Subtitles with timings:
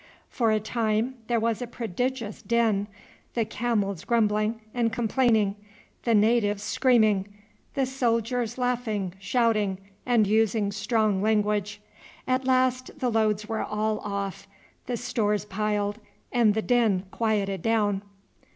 [0.31, 2.87] For a time there was a prodigious din
[3.35, 5.57] the camels grumbling and complaining,
[6.05, 7.27] the natives screaming,
[7.75, 11.81] the soldiers laughing, shouting, and using strong language.
[12.27, 14.47] At last the loads were all off,
[14.87, 15.99] the stores piled,
[16.31, 18.01] and the din quieted down.